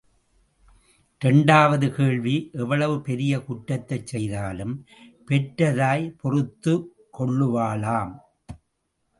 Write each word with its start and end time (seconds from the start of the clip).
இரண்டாவது 1.21 1.87
கேள்வி 1.91 2.33
எவ்வளவு 2.53 2.95
பெரிய 3.01 3.39
குற்றத்தைச் 3.39 4.07
செய்தாலும் 4.07 4.73
பெற்ற 5.27 5.71
தாய் 5.73 6.07
பொறுத்துக் 6.21 6.89
கொள்ளுவாளாம். 7.19 8.13